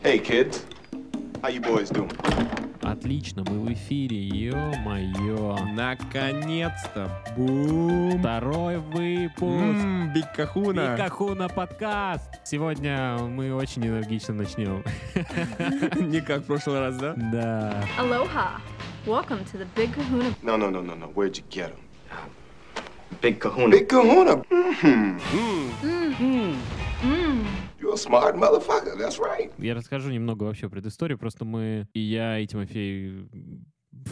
[0.00, 0.64] Hey, kids.
[1.42, 2.12] How you boys doing?
[2.82, 5.58] Отлично, мы в эфире, ё-моё.
[5.74, 7.10] Наконец-то!
[7.36, 8.20] Бум!
[8.20, 9.42] Второй выпуск.
[9.42, 10.94] Ммм, Биг Кахуна!
[10.96, 12.30] Пикахуна подкаст.
[12.44, 14.84] Сегодня мы очень энергично начнем.
[16.08, 17.14] Не как в прошлый раз, да?
[17.16, 17.84] Да.
[17.98, 18.60] Aloha.
[19.04, 20.32] Welcome to the Big Kahuna.
[20.42, 21.08] No, no, no, no, no.
[21.08, 21.80] Where'd you get him?
[23.20, 23.70] Big Kahuna.
[23.70, 24.44] Big Kahuna.
[24.48, 25.38] Mm-hmm.
[27.80, 28.96] You're a smart motherfucker.
[28.98, 29.52] That's right.
[29.58, 31.16] Я расскажу немного вообще предысторию.
[31.16, 33.28] Просто мы, и я, и Тимофей,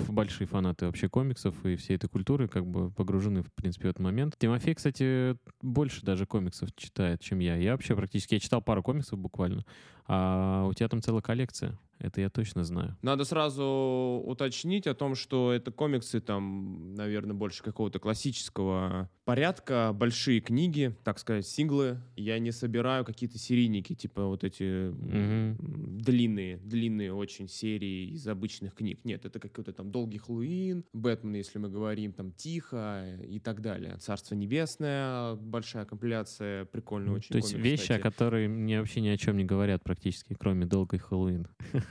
[0.09, 4.03] большие фанаты вообще комиксов и всей этой культуры, как бы погружены, в принципе, в этот
[4.03, 4.37] момент.
[4.39, 7.57] Тимофей, кстати, больше даже комиксов читает, чем я.
[7.57, 9.65] Я вообще практически, я читал пару комиксов буквально,
[10.09, 11.79] а у тебя там целая коллекция.
[11.99, 12.95] Это я точно знаю.
[13.01, 20.41] Надо сразу уточнить о том, что это комиксы там, наверное, больше какого-то классического порядка, большие
[20.41, 21.99] книги, так сказать, синглы.
[22.15, 25.99] Я не собираю какие-то серийники, типа вот эти Мгм.
[25.99, 29.01] длинные, длинные очень серии из обычных книг.
[29.05, 33.97] Нет, это какой-то там Долгий Хэллоуин, Бэтмен, если мы говорим, там Тихо и так далее.
[34.01, 38.01] Царство Небесное, большая компиляция, прикольный очень То есть комикс, вещи, кстати.
[38.01, 41.49] о которые мне вообще ни о чем не говорят практически, кроме долгой Хэллоуин.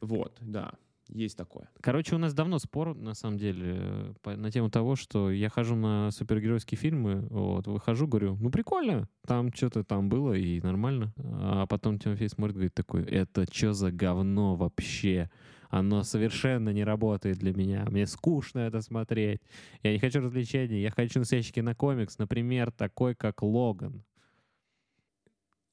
[0.00, 0.72] Вот, да,
[1.08, 1.70] есть такое.
[1.80, 5.76] Короче, у нас давно спор, на самом деле, по- на тему того, что я хожу
[5.76, 11.14] на супергеройские фильмы, вот, выхожу, говорю, ну прикольно, там что-то там было и нормально.
[11.16, 15.30] А потом Тимофей смотрит, говорит такой, это что за говно вообще?
[15.70, 17.86] Оно совершенно не работает для меня.
[17.88, 19.40] Мне скучно это смотреть.
[19.82, 20.82] Я не хочу развлечений.
[20.82, 24.04] Я хочу настоящий кинокомикс, например, такой, как Логан.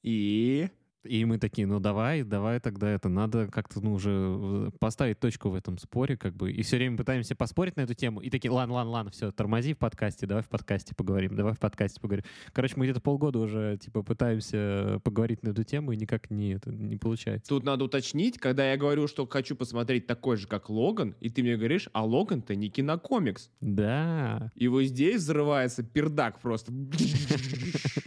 [0.02, 0.70] И
[1.04, 5.50] И мы такие, ну давай, давай тогда это, надо как-то ну, уже э, поставить точку
[5.50, 8.50] в этом споре, как бы, и все время пытаемся поспорить на эту тему, и такие,
[8.50, 12.24] ладно, ладно, ладно, все, тормози в подкасте, давай в подкасте поговорим, давай в подкасте поговорим.
[12.52, 16.70] Короче, мы где-то полгода уже, типа, пытаемся поговорить на эту тему, и никак не, это,
[16.70, 17.48] не получается.
[17.48, 21.42] тут надо уточнить, когда я говорю, что хочу посмотреть такой же, как Логан, и ты
[21.42, 23.50] мне говоришь, а Логан-то не кинокомикс.
[23.60, 26.72] Да, И вот здесь взрывается пердак просто.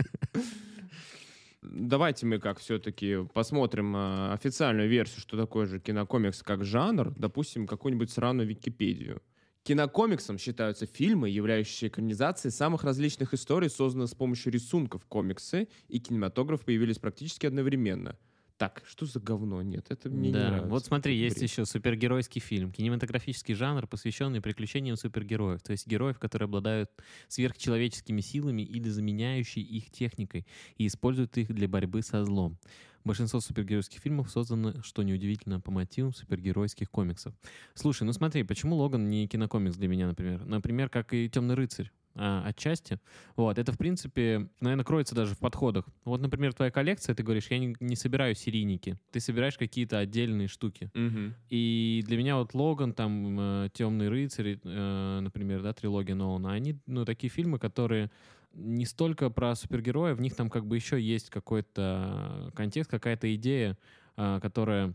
[1.76, 7.68] Давайте мы как все-таки посмотрим э, официальную версию, что такое же кинокомикс как жанр, допустим,
[7.68, 9.22] какую-нибудь сраную Википедию.
[9.64, 15.06] Кинокомиксом считаются фильмы, являющиеся экранизацией самых различных историй, созданных с помощью рисунков.
[15.08, 18.18] Комиксы и кинематограф появились практически одновременно.
[18.58, 19.62] Так, что за говно?
[19.62, 20.48] Нет, это мне не да.
[20.48, 20.70] нравится.
[20.70, 21.50] Вот смотри, есть бред.
[21.50, 26.90] еще супергеройский фильм, кинематографический жанр, посвященный приключениям супергероев, то есть героев, которые обладают
[27.28, 32.58] сверхчеловеческими силами или заменяющей их техникой и используют их для борьбы со злом.
[33.04, 37.36] Большинство супергеройских фильмов созданы, что неудивительно, по мотивам супергеройских комиксов.
[37.74, 40.46] Слушай, ну смотри, почему Логан не кинокомикс для меня, например?
[40.46, 41.92] Например, как и Темный рыцарь.
[42.16, 43.00] А, отчасти.
[43.36, 45.86] Вот, это, в принципе, наверное, кроется даже в подходах.
[46.06, 48.98] Вот, например, твоя коллекция, ты говоришь, я не, не собираю серийники.
[49.12, 50.90] Ты собираешь какие-то отдельные штуки.
[50.94, 51.36] Мгм.
[51.50, 57.06] И для меня вот Логан, там, Темный рыцарь, э, например, да, трилогия Нолана, они, ну,
[57.06, 58.10] такие фильмы, которые
[58.54, 63.78] не столько про супергероя, в них там как бы еще есть какой-то контекст, какая-то идея,
[64.16, 64.94] а, которая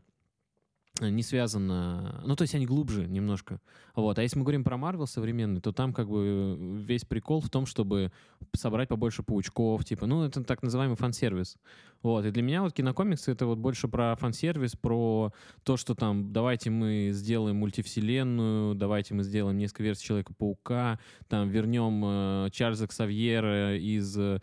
[1.08, 3.60] не связана, ну, то есть они глубже немножко.
[3.94, 4.18] Вот.
[4.18, 7.66] А если мы говорим про Марвел современный, то там как бы весь прикол в том,
[7.66, 8.12] чтобы
[8.54, 11.56] собрать побольше паучков, типа, ну, это так называемый фан-сервис.
[12.02, 12.24] Вот.
[12.24, 15.32] И для меня вот кинокомиксы— это вот больше про фан-сервис, про
[15.64, 22.02] то, что там давайте мы сделаем мультивселенную, давайте мы сделаем несколько версий Человека-паука, там вернем
[22.04, 24.40] э, Чарльза Ксавьера из э,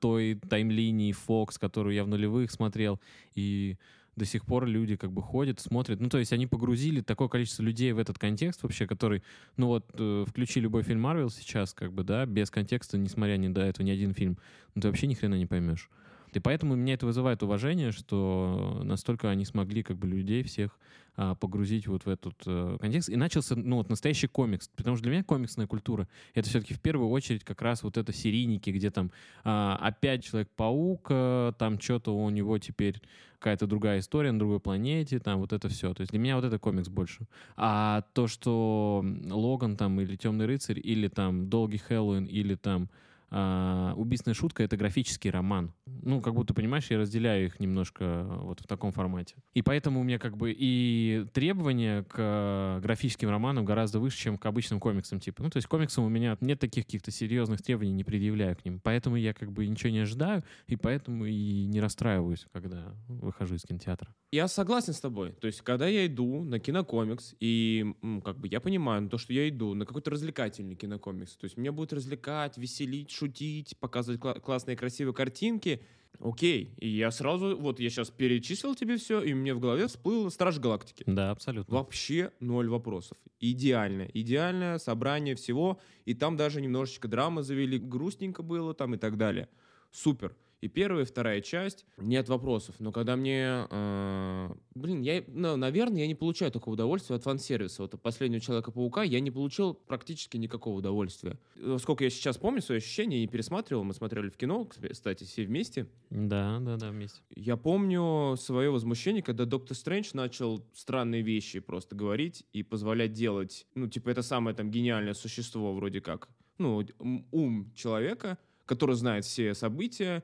[0.00, 3.00] той таймлинии Fox, которую я в нулевых смотрел,
[3.34, 3.76] и
[4.20, 5.98] до сих пор люди как бы ходят, смотрят.
[5.98, 9.22] Ну, то есть они погрузили такое количество людей в этот контекст вообще, который,
[9.56, 13.48] ну вот, э, включи любой фильм Марвел сейчас, как бы, да, без контекста, несмотря ни
[13.48, 14.36] до этого ни один фильм,
[14.74, 15.88] ну, ты вообще ни хрена не поймешь.
[16.32, 20.78] И поэтому меня это вызывает уважение, что настолько они смогли как бы людей всех
[21.16, 23.10] а, погрузить вот в этот э, контекст.
[23.10, 24.68] И начался, ну, вот настоящий комикс.
[24.74, 28.12] Потому что для меня комиксная культура— это все-таки в первую очередь как раз вот это
[28.12, 29.10] серийники, где там
[29.44, 33.02] а, опять Человек-паук, э, там что-то у него теперь
[33.38, 35.92] какая-то другая история на другой планете, там вот это все.
[35.92, 37.26] То есть для меня вот это комикс больше.
[37.56, 42.88] А то, что Логан там или Темный рыцарь, или там Долгий Хэллоуин, или там
[43.30, 45.72] а, убийственная шутка— это графический роман.
[45.86, 49.36] Ну, как будто, понимаешь, я разделяю их немножко вот в таком формате.
[49.54, 54.38] И поэтому у меня как бы и требования к э, графическим романам гораздо выше, чем
[54.38, 55.42] к обычным комиксам типа.
[55.42, 58.80] Ну, то есть комиксам у меня нет таких каких-то серьезных требований, не предъявляю к ним.
[58.82, 63.62] Поэтому я как бы ничего не ожидаю, и поэтому и не расстраиваюсь, когда выхожу из
[63.62, 64.14] кинотеатра.
[64.32, 65.32] Я согласен с тобой.
[65.32, 67.94] То есть, когда я иду на кинокомикс, и
[68.24, 71.72] как бы я понимаю то, что я иду на какой-то развлекательный кинокомикс, то есть меня
[71.72, 75.82] будет развлекать, веселить, шутить, показывать кла- классные красивые картинки,
[76.18, 80.30] Окей, и я сразу, вот я сейчас перечислил тебе все, и мне в голове всплыл
[80.30, 81.04] Страж Галактики.
[81.06, 81.74] Да, абсолютно.
[81.74, 83.16] Вообще ноль вопросов.
[83.38, 84.02] Идеально.
[84.12, 85.80] Идеальное собрание всего.
[86.04, 87.78] И там даже немножечко драмы завели.
[87.78, 89.48] Грустненько было там и так далее.
[89.92, 90.36] Супер.
[90.60, 92.76] И первая, и вторая часть, нет вопросов.
[92.80, 93.66] Но когда мне...
[93.70, 97.82] э, блин, я, ну, наверное, я не получаю такого удовольствия от фан-сервиса.
[97.82, 101.38] Вот от последнего Человека-паука я не получил практически никакого удовольствия.
[101.56, 105.44] Э, Сколько я сейчас помню свои ощущения, и пересматривал, мы смотрели в кино, кстати, все
[105.46, 105.86] вместе.
[106.10, 107.20] Да, да, да, вместе.
[107.34, 113.66] Я помню свое возмущение, когда Доктор Стрэндж начал странные вещи просто говорить и позволять делать,
[113.74, 116.28] ну, типа, это самое там гениальное существо вроде как,
[116.58, 116.84] ну,
[117.30, 118.36] ум человека,
[118.66, 120.22] который знает все события,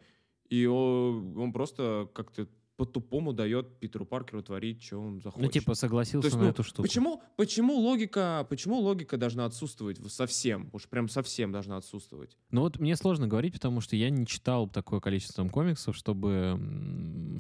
[0.51, 5.47] и он, он просто как-то по-тупому дает Питеру Паркеру творить, что он захочет.
[5.47, 6.83] Ну, типа, согласился То есть, на ну, эту штуку.
[6.83, 10.69] Почему, почему, логика, почему логика должна отсутствовать совсем?
[10.73, 12.37] Уж прям совсем должна отсутствовать.
[12.51, 16.61] Ну вот мне сложно говорить, потому что я не читал такое количество там комиксов, чтобы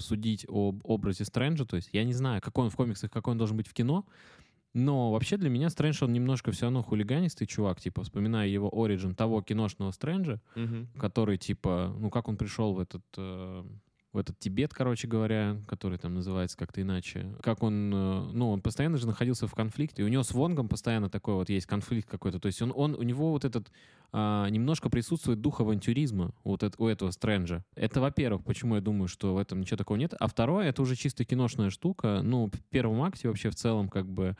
[0.00, 1.66] судить об образе Стрэнджа.
[1.66, 4.06] То есть я не знаю, какой он в комиксах, какой он должен быть в кино.
[4.78, 7.80] Но вообще для меня Стрэндж, он немножко все равно хулиганистый чувак.
[7.80, 10.38] Типа, вспоминая его оригин того киношного Стрэнджа,
[10.98, 13.64] который, типа, ну, как он пришел в этот, э,
[14.16, 17.34] в этот Тибет, короче говоря, который там называется как-то иначе.
[17.42, 20.68] Как он, э, ну, он постоянно же находился в конфликте, и у него с Вонгом
[20.68, 22.40] постоянно такой вот есть конфликт какой-то.
[22.40, 23.70] То есть он, он у него вот этот
[24.12, 27.62] а, немножко присутствует дух авантюризма вот эт- у этого Стрэнджа.
[27.74, 30.14] Это, во-первых, почему я думаю, что в этом ничего такого нет.
[30.18, 32.20] А второе, это уже чисто киношная штука.
[32.22, 34.36] Ну, в первом акте вообще в целом, как бы,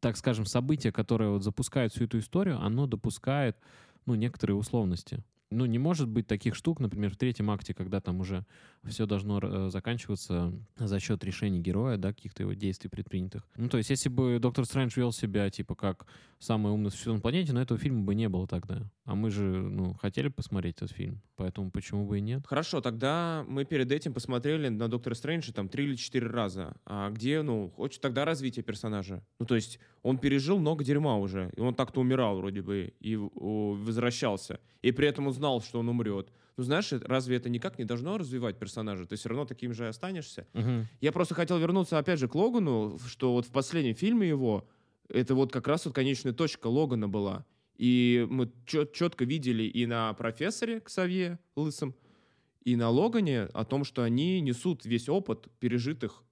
[0.00, 3.58] так скажем, событие, которое вот запускает всю эту историю, оно допускает,
[4.06, 5.22] ну, некоторые условности.
[5.50, 8.44] Ну, не может быть таких штук, например, в третьем акте, когда там уже
[8.84, 13.46] все должно э, заканчиваться за счет решений героя, да, каких-то его действий предпринятых.
[13.56, 16.06] Ну, то есть, если бы Доктор Стрэндж вел себя, типа, как
[16.38, 18.90] самый умный существо на планете, но этого фильма бы не было тогда.
[19.04, 22.42] А мы же, ну, хотели посмотреть этот фильм, поэтому почему бы и нет?
[22.46, 26.76] Хорошо, тогда мы перед этим посмотрели на Доктора Стрэнджа там три или четыре раза.
[26.84, 29.24] А где, ну, хочет тогда развитие персонажа?
[29.40, 33.16] Ну, то есть он пережил много дерьма уже, и он так-то умирал вроде бы, и
[33.16, 34.58] возвращался.
[34.80, 36.32] И при этом он знал, что он умрет.
[36.56, 39.04] Ну, знаешь, разве это никак не должно развивать персонажа?
[39.04, 40.46] Ты все равно таким же останешься.
[41.02, 44.66] Я просто хотел вернуться опять же к Логану, что вот в последнем фильме его
[45.10, 47.44] это вот как раз вот конечная точка Логана была.
[47.76, 51.94] И мы четко видели и на профессоре Ксавье Лысом,
[52.64, 56.24] и на Логане о том, что они несут весь опыт пережитых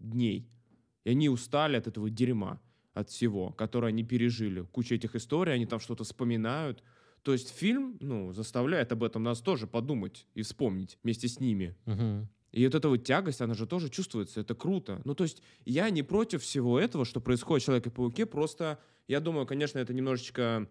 [0.00, 0.48] дней.
[1.04, 2.60] И они устали от этого дерьма,
[2.94, 4.62] от всего, которое они пережили.
[4.72, 6.82] Куча этих историй, они там что-то вспоминают.
[7.22, 11.76] То есть фильм, ну, заставляет об этом нас тоже подумать и вспомнить вместе с ними.
[11.84, 12.28] Мгм.
[12.52, 15.00] И вот эта вот тягость, она же тоже чувствуется, это круто.
[15.04, 19.46] Ну, то есть я не против всего этого, что происходит в Человеке-пауке, просто я думаю,
[19.46, 20.68] конечно, это немножечко,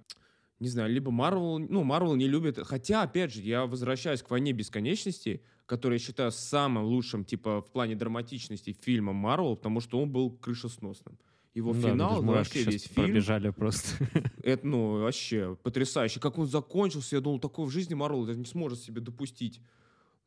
[0.60, 4.52] не знаю, либо Марвел, ну, Марвел не любит, хотя, опять же, я возвращаюсь к «Войне
[4.52, 10.12] бесконечности», который я считаю самым лучшим, типа, в плане драматичности фильмом Марвел, потому что он
[10.12, 11.18] был крышесносным.
[11.54, 14.08] Его Ну да, финал, даже ну, вообще весь фильм, пробежали просто.
[14.44, 16.20] это, ну, вообще потрясающе.
[16.20, 19.60] Как он закончился, я думал, такой в жизни Марвел даже не сможет себе допустить.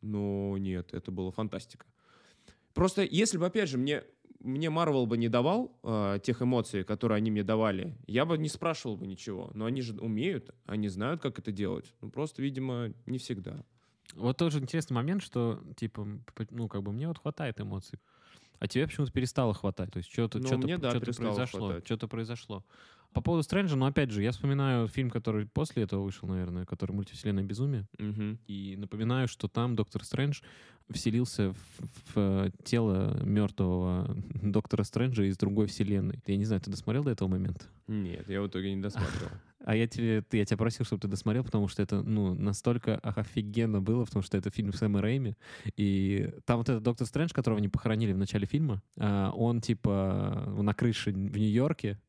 [0.00, 1.86] Но нет, это была фантастика.
[2.74, 4.02] Просто если бы, опять же, мне,
[4.40, 8.48] мне Марвел бы не давал э, тех эмоций, которые они мне давали, я бы не
[8.48, 9.50] спрашивал бы ничего.
[9.54, 11.94] Но они же умеют, они знают, как это делать.
[12.00, 13.64] Ну, просто, видимо, не всегда.
[14.14, 16.06] Вот тоже интересный момент, что, типа,
[16.50, 17.98] ну, как бы мне вот хватает эмоций.
[18.62, 19.90] А тебе почему-то перестало хватать.
[19.90, 21.80] То есть что-то Ну, мне, да, перестало произошло.
[21.84, 22.64] Что-то произошло.
[23.12, 26.92] По поводу Стрэнджа, ну, опять же, я вспоминаю фильм, который после этого вышел, наверное, который
[26.92, 27.86] «Мультивселенная безумие».
[27.98, 28.38] Мгм.
[28.46, 30.40] И напоминаю, что там доктор Стрэндж
[30.90, 36.22] вселился в, в, э, тело мертвого доктора Стрэнджа из другой вселенной.
[36.26, 37.66] Я не знаю, ты досмотрел до этого момента?
[37.86, 39.28] Нет, я в итоге не досмотрел.
[39.64, 43.80] А я тебе, я тебя просил, чтобы ты досмотрел, потому что это, ну, настолько офигенно
[43.80, 45.36] было, потому что это фильм Сэма Рэйми.
[45.76, 50.52] И там вот этот доктор Стрэндж, которого они похоронили в начале фильма, а, он, типа,
[50.58, 52.00] на крыше в Нью-Йорке,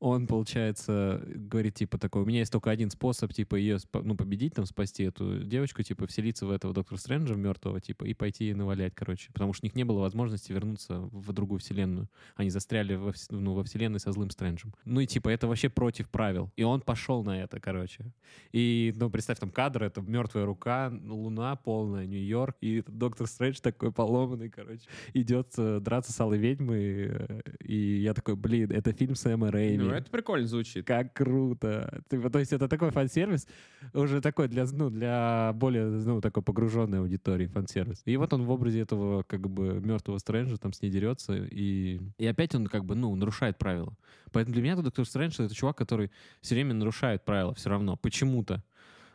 [0.00, 4.54] он, получается, говорит, типа, такой, у меня есть только один способ, типа, ее, ну, победить,
[4.54, 8.94] там, спасти эту девочку, типа, вселиться в этого доктора Стрэнджа мертвого, типа, и пойти навалять,
[8.94, 9.30] короче.
[9.32, 12.08] Потому что у них не было возможности вернуться в другую вселенную.
[12.34, 14.74] Они застряли во, ну, во вселенной со злым Стрэнджем.
[14.86, 16.50] Ну, и, типа, это вообще против правил.
[16.56, 18.14] И он пошел на это, короче.
[18.52, 23.92] И, ну, представь, там кадр, это мертвая рука, луна полная, Нью-Йорк, и доктор Стрэндж такой
[23.92, 29.14] поломанный, короче, идет э, драться с алой ведьмой, э, и я такой, блин, это фильм
[29.14, 29.89] Сэма Рэйми.
[29.90, 30.86] Ну, это прикольно звучит.
[30.86, 32.02] Как круто.
[32.10, 33.46] Типа, то есть это такой фан-сервис,
[33.92, 38.02] уже такой для, ну, для более, ну, такой погруженной аудитории фан-сервис.
[38.04, 42.00] И вот он в образе этого, как бы, мертвого Стрэнджа там с ней дерется, и,
[42.18, 43.94] и опять он, как бы, ну, нарушает правила.
[44.32, 48.62] Поэтому для меня Доктор Стрэндж— это чувак, который все время нарушает правила все равно, почему-то.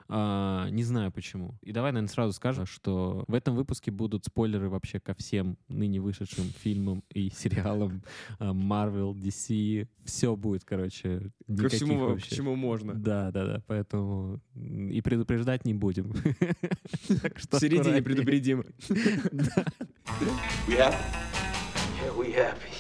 [0.07, 1.57] А, не знаю почему.
[1.61, 5.99] И давай, наверное, сразу скажем, что в этом выпуске будут спойлеры вообще ко всем ныне
[5.99, 8.03] вышедшим фильмам и сериалам
[8.39, 9.87] а, Marvel, DC.
[10.03, 12.35] Все будет, короче, Ко всему, к вообще.
[12.35, 12.93] чему можно.
[12.93, 16.11] Да, да, да, поэтому и предупреждать не будем.
[16.11, 18.65] В середине предупредим.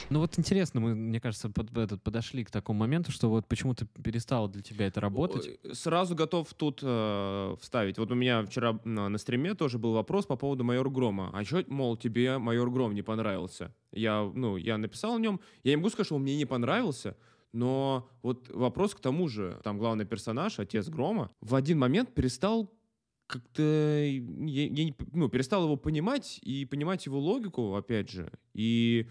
[0.09, 3.85] Ну вот интересно, мы, мне кажется, под- этот, подошли к такому моменту, что вот почему-то
[4.03, 5.59] перестало для тебя это работать.
[5.73, 7.97] Сразу готов тут э, вставить.
[7.97, 11.31] Вот у меня вчера на, на стриме тоже был вопрос по поводу майор Грома.
[11.33, 13.73] А что, мол, тебе майор Гром не понравился?
[13.91, 15.39] Я, ну, я написал о нем.
[15.63, 17.15] Я не могу сказать, что он мне не понравился,
[17.53, 19.59] но вот вопрос к тому же.
[19.63, 22.71] Там главный персонаж, отец Грома, в один момент перестал
[23.27, 28.31] как-то я- я не- ну, перестал его понимать и понимать его логику, опять же.
[28.53, 29.07] И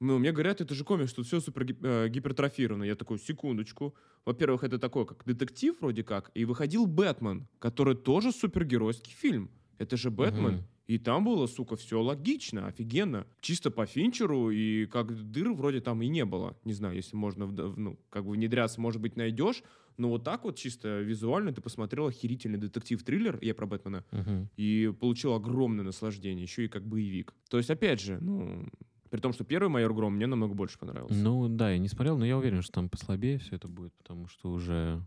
[0.00, 2.84] ну, мне говорят, это же комикс, тут все супер э, гипертрофировано.
[2.84, 3.94] Я такой, секундочку.
[4.24, 6.30] Во-первых, это такой, как детектив вроде как.
[6.34, 9.50] И выходил «Бэтмен», который тоже супергеройский фильм.
[9.78, 10.54] Это же «Бэтмен».
[10.54, 10.64] Мгм.
[10.86, 13.26] И там было, сука, все логично, офигенно.
[13.40, 16.56] Чисто по Финчеру, и как дыр вроде там и не было.
[16.64, 19.62] Не знаю, если можно ну, как бы внедряться, может быть, найдешь.
[19.98, 24.48] Но вот так вот чисто визуально ты посмотрел охерительный детектив-триллер, я про Бэтмена, Мгм.
[24.56, 27.34] и получил огромное наслаждение, еще и как боевик.
[27.50, 28.68] То есть, опять же, ну,
[29.10, 31.14] при том, что первый «Майор Гром» мне намного больше понравился.
[31.14, 34.28] Ну да, я не смотрел, но я уверен, что там послабее все это будет, потому
[34.28, 35.04] что уже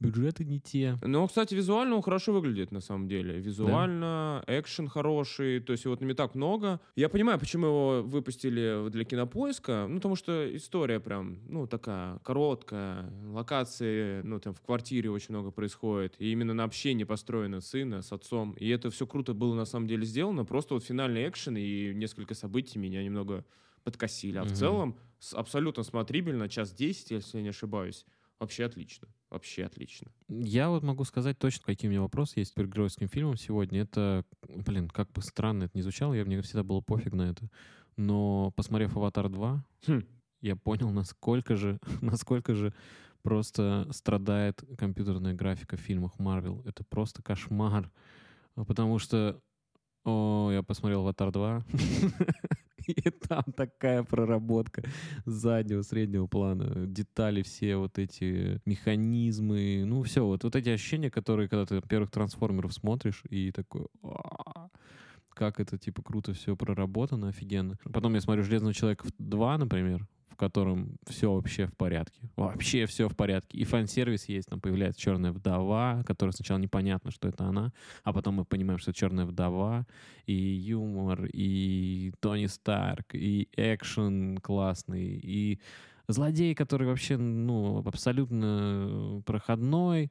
[0.00, 0.96] бюджеты не те.
[1.02, 3.38] Ну, кстати, визуально он хорошо выглядит, на самом деле.
[3.38, 6.80] Визуально, экшен хороший, то есть его не так много.
[6.96, 13.10] Я понимаю, почему его выпустили для кинопоиска, ну, потому что история прям, ну, такая короткая,
[13.30, 18.12] локации, ну, там в квартире очень много происходит, и именно на общении построено сына с
[18.12, 21.92] отцом, и это все круто было на самом деле сделано, просто вот финальный экшен и
[21.94, 23.44] несколько событий меня немного
[23.84, 24.52] подкосили, а в Мгм.
[24.52, 24.98] целом
[25.32, 28.06] абсолютно смотрибельно, час 10, если я не ошибаюсь,
[28.38, 30.10] вообще отлично, вообще отлично.
[30.28, 33.82] Я вот могу сказать точно, какие у меня вопросы есть к супергеройским фильмам сегодня.
[33.82, 37.48] Это, блин, как бы странно это не звучало, я мне всегда было пофиг на это.
[37.96, 40.02] Но посмотрев «Аватар 2», Хм.
[40.42, 42.74] я понял, насколько же, насколько же
[43.22, 46.62] просто страдает компьютерная графика в фильмах Марвел.
[46.64, 47.90] Это просто кошмар.
[48.54, 49.40] Потому что,
[50.04, 51.62] о, я посмотрел «Аватар 2»,
[52.90, 54.82] и там такая проработка
[55.24, 61.48] заднего, среднего плана, детали все, вот эти механизмы, ну все, вот, вот эти ощущения, которые,
[61.48, 64.68] когда ты первых трансформеров смотришь, и такой, «А,
[65.30, 67.76] как это, типа, круто все проработано, офигенно.
[67.92, 72.20] Потом я смотрю «Железного человека 2», например, в котором все вообще в порядке.
[72.36, 73.56] Вообще все в порядке.
[73.56, 77.72] И фан-сервис есть, там появляется черная вдова, которая сначала непонятно, что это она,
[78.04, 79.86] а потом мы понимаем, что черная вдова,
[80.26, 85.58] и юмор, и Тони Старк, и экшен классный, и
[86.06, 90.10] злодей, который вообще, ну, абсолютно проходной,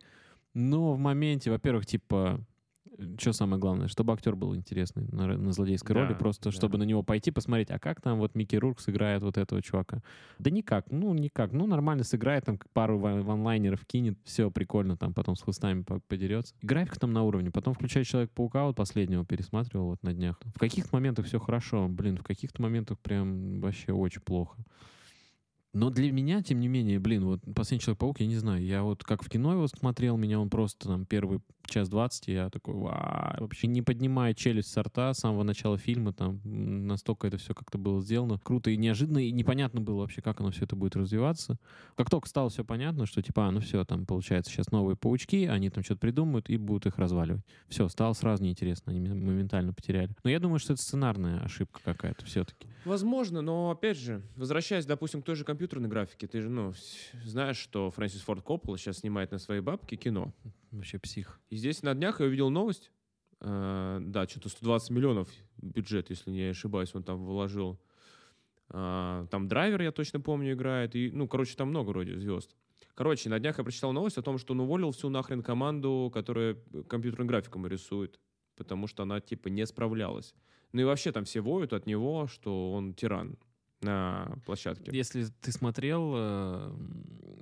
[0.56, 2.44] но в моменте, во-первых, типа,
[3.20, 6.52] что самое главное, чтобы актер был интересный на, на злодейской Да, роли, просто да.
[6.52, 10.02] чтобы на него пойти посмотреть, а как там вот Микки Рурк сыграет вот этого чувака.
[10.40, 15.14] Да никак, ну никак, ну нормально сыграет, там пару ва- ванлайнеров кинет, все прикольно, там
[15.14, 16.54] потом с хвостами по- подерется.
[16.62, 20.40] И графика там на уровне, потом включая Человек-паука, вот последнего пересматривал вот на днях.
[20.56, 24.58] В каких-то моментах все хорошо, блин, в каких-то моментах прям вообще очень плохо.
[25.76, 29.04] Но для меня, тем не менее, блин, вот «Последний Человек-паук», я не знаю, я вот
[29.04, 33.36] как в кино его смотрел, меня он просто там первый час двадцать, я такой, «Ва».
[33.40, 37.78] вообще не поднимая челюсть со рта с самого начала фильма, там настолько это все как-то
[37.78, 41.58] было сделано круто и неожиданно, и непонятно было вообще, как оно все это будет развиваться.
[41.96, 45.46] Как только стало все понятно, что типа, а, ну все, там получается сейчас новые паучки,
[45.46, 47.44] они там что-то придумают и будут их разваливать.
[47.68, 50.16] Все, стало сразу неинтересно, они моментально потеряли.
[50.24, 52.70] Но я думаю, что это сценарная ошибка какая-то все-таки.
[52.86, 56.74] Возможно, но опять же, возвращаясь, допустим, к той же компьютерной графике, ты же, ну,
[57.24, 60.34] знаешь, что Фрэнсис Форд Коппола сейчас снимает на свои бабки кино.
[60.72, 61.40] Вообще псих.
[61.50, 62.92] И здесь на днях я увидел новость.
[63.42, 67.80] э, да, что-то 120 миллионов бюджет, если не ошибаюсь, он там вложил.
[68.70, 70.96] А, там драйвер, я точно помню, играет.
[70.96, 72.56] И, ну, короче, там много вроде звезд.
[72.94, 76.58] Короче, на днях я прочитал новость о том, что он уволил всю нахрен команду, которая
[76.88, 78.20] компьютерным графиком рисует,
[78.56, 80.34] потому что она, типа, не справлялась.
[80.72, 83.38] Ну и вообще там все воют от него, что он тиран
[83.82, 84.92] на площадке.
[84.96, 86.76] Если ты смотрел э,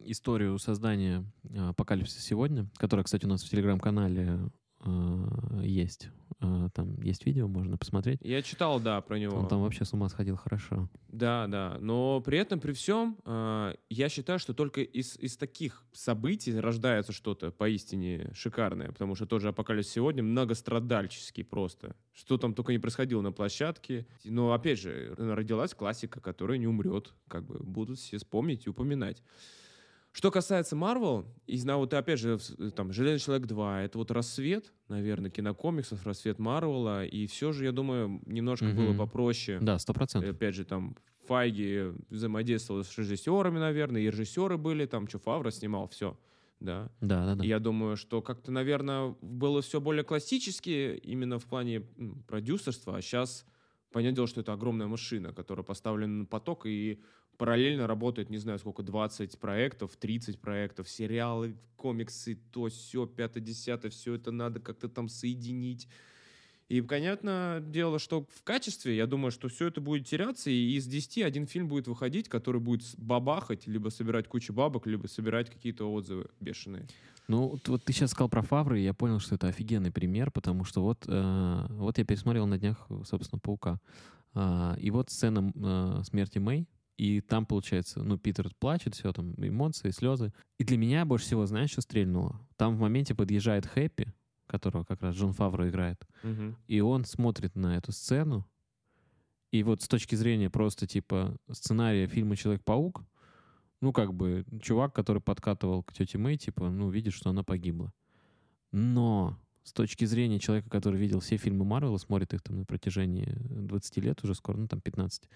[0.06, 4.40] историю создания э, Апокалипсиса сегодня, которая, кстати, у нас в телеграм-канале
[4.84, 6.10] э, есть,
[6.42, 8.20] э, там есть видео, можно посмотреть.
[8.22, 9.38] Я читал, да, про него.
[9.38, 10.90] Он там вообще с ума сходил хорошо.
[11.10, 11.78] Да, да.
[11.80, 17.12] Но при этом, при всем, э, я считаю, что только из, из таких событий рождается
[17.12, 18.88] что-то поистине шикарное.
[18.88, 21.96] Потому что тот же «Апокалипсис сегодня» многострадальческий просто.
[22.14, 24.06] Что там только не происходило на площадке.
[24.24, 27.14] Но, опять же, родилась классика, которая не умрет.
[27.28, 29.22] Как бы будут все вспомнить и упоминать.
[30.16, 32.38] Что касается Марвел, и знаю, вот опять же,
[32.76, 37.72] там, Железный человек 2, это вот рассвет, наверное, кинокомиксов, рассвет Марвела, и все же, я
[37.72, 38.98] думаю, немножко было Мгм.
[39.00, 39.60] попроще.
[39.60, 40.30] Да, сто И процентов.
[40.36, 45.88] Опять же, там Файги взаимодействовал с режиссерами, наверное, и режиссеры были, там, что Фавра снимал,
[45.88, 46.16] все,
[46.60, 46.92] да.
[47.02, 47.44] Да, да, да.
[47.44, 51.82] И Я думаю, что как-то, наверное, было все более классически именно в плане
[52.28, 53.46] продюсерства, а сейчас
[53.92, 57.02] понятное дело, что это огромная машина, которая поставлена на поток и
[57.38, 64.16] параллельно работает, не знаю, сколько, 20 проектов, 30 проектов, сериалы, комиксы, то, все, пятое-десятое, все
[64.16, 65.88] это надо как-то там соединить.
[66.70, 70.88] И, понятно дело, что в качестве, я думаю, что все это будет теряться, и из
[70.88, 75.92] 10 один фильм будет выходить, который будет бабахать, либо собирать кучу бабок, либо собирать какие-то
[75.92, 76.88] отзывы бешеные.
[77.28, 80.32] Ну, вот, вот ты сейчас сказал про Фавры, и я понял, что это офигенный пример,
[80.32, 83.80] потому что вот, э, вот я пересмотрел на днях, собственно, Паука.
[84.34, 89.34] А, и вот сцена э, смерти Мэй, и там, получается, ну, Питер плачет, все там,
[89.38, 90.32] эмоции, слезы.
[90.60, 92.40] И для меня больше всего, знаешь, что стрельнуло?
[92.56, 94.14] Там в моменте подъезжает Хэппи,
[94.48, 96.58] которого как раз Джон Фавро играет, Мгм.
[96.68, 98.46] и он смотрит на эту сцену,
[99.52, 103.04] и вот с точки зрения просто типа сценария фильма «Человек-паук»,
[103.82, 107.92] ну, как бы, чувак, который подкатывал к тете Мэй, типа, ну, видит, что она погибла.
[108.72, 113.36] Но с точки зрения человека, который видел все фильмы Марвела, смотрит их там на протяжении
[113.50, 115.30] 20 лет уже скоро, ну, там 15,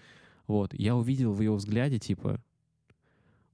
[0.48, 2.42] вот, я увидел в его взгляде, типа,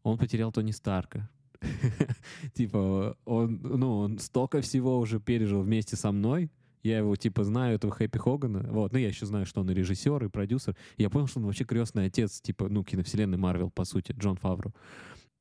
[0.03, 1.29] он потерял Тони Старка.
[2.55, 6.51] Типа, он, ну, он столько всего уже пережил вместе со мной,
[6.83, 8.71] я его, типа, знаю, этого Хэппи Хогана.
[8.71, 8.93] Вот.
[8.93, 10.77] Ну, я еще знаю, что он и режиссер, и продюсер.
[10.99, 14.71] Я понял, что он вообще крестный отец, типа, ну, киновселенной Марвел, по сути, Джон Фавро.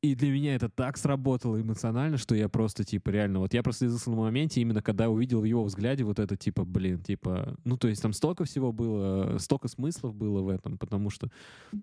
[0.04, 3.86] И для меня это так сработало эмоционально, что я просто, типа, реально, вот я просто
[3.86, 7.78] слезался на моменте, именно когда увидел в его взгляде вот это, типа, блин, типа, ну,
[7.78, 11.30] то есть там столько всего было, столько смыслов было в этом, потому что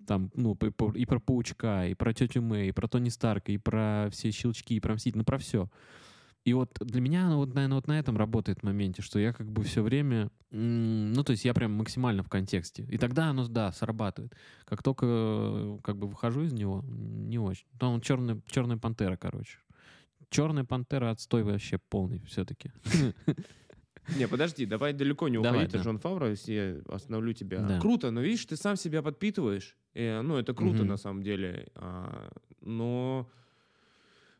[0.05, 0.55] там, ну,
[0.93, 4.75] и про Паучка, и про тетю Мэй, и про Тони Старка, и про все щелчки,
[4.75, 5.67] и про Мститель, ну, про все.
[6.43, 9.31] И вот для меня оно вот, наверное, вот на этом работает в моменте, что я
[9.31, 12.83] как бы все время, ну, то есть я прям максимально в контексте.
[12.89, 14.35] И тогда оно, да, срабатывает.
[14.65, 17.67] Как только как бы выхожу из него, не очень.
[17.79, 19.59] Там черная, черная пантера, короче.
[20.29, 22.71] Черная пантера отстой вообще полный все-таки.
[24.17, 25.85] Не, подожди, давай далеко не Давай, уходить от да.
[25.85, 27.61] Джон Фавро, если я остановлю тебя.
[27.61, 27.79] Да.
[27.79, 29.77] Круто, но видишь, ты сам себя подпитываешь.
[29.93, 31.67] Э, ну, это круто на самом деле.
[31.75, 33.29] А, но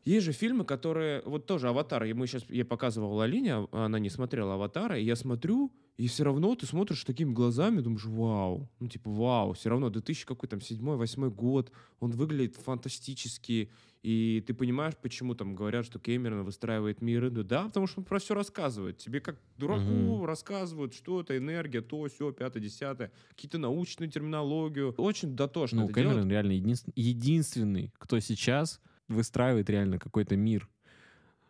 [0.06, 1.22] есть же фильмы, которые...
[1.26, 2.04] Вот тоже «Аватар».
[2.06, 2.44] И мы сейчас...
[2.50, 6.66] Я показывал Алине, а она не смотрела «Аватара», и я смотрю, и все равно ты
[6.66, 8.68] смотришь такими глазами, думаешь, вау.
[8.80, 9.54] Ну, типа, вау.
[9.54, 11.72] Все равно 2000 какой там, седьмой, восьмой год.
[12.00, 13.70] Он выглядит фантастически.
[14.02, 17.30] И ты понимаешь, почему там говорят, что Кэмерон выстраивает мир.
[17.30, 18.98] Ну да, потому что он про все рассказывает.
[18.98, 20.26] Тебе как дураку Мгм.
[20.26, 23.12] рассказывают, что это энергия, то, все, пятое, десятое.
[23.30, 24.96] Какие-то научную терминологию.
[24.98, 26.32] Очень дотошно Ну, Кэмерон делают.
[26.32, 30.69] реально единствен- единственный, кто сейчас выстраивает реально какой-то мир.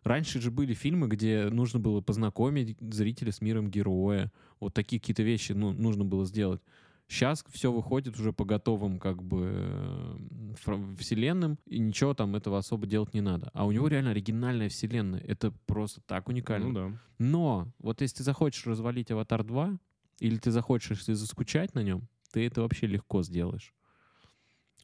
[0.04, 4.32] Раньше же были фильмы, где нужно было познакомить зрителя с миром героя.
[4.60, 6.62] Вот такие какие-то вещи ну, нужно было сделать.
[7.08, 12.88] Сейчас все выходит уже по готовым как бы э, вселенным, и ничего там этого особо
[12.88, 13.52] делать не надо.
[13.54, 15.20] А у него реально оригинальная вселенная.
[15.20, 16.68] Это просто так уникально.
[16.68, 16.98] Ну да.
[17.20, 19.78] Но вот если ты захочешь развалить «Аватар 2»,
[20.20, 23.74] или ты захочешь если заскучать на нем, ты это вообще легко сделаешь.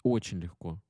[0.04, 0.82] Очень легко.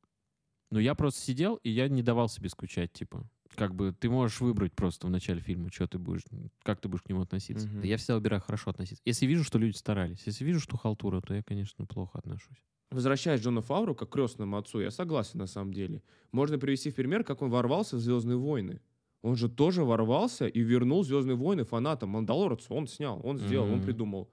[0.69, 3.29] Но я просто сидел, и я не давал себе скучать, типа.
[3.55, 6.23] Как бы ты можешь выбрать просто в начале фильма, что ты будешь,
[6.63, 7.67] как ты будешь к нему относиться.
[7.67, 9.01] Да я всегда выбираю хорошо относиться.
[9.05, 12.57] Если вижу, что люди старались, если вижу, что халтура, то я, конечно, плохо отношусь.
[12.91, 16.03] Возвращаясь к Джону Фавру как крестному отцу, я согласен на самом деле.
[16.31, 18.81] Можно привести в пример, как он ворвался в «Звездные войны».
[19.23, 22.09] Он же тоже ворвался и вернул «Звездные войны» фанатам.
[22.11, 23.83] «Мандалорцу» он снял, он сделал, он Мгм.
[23.83, 24.29] придумал.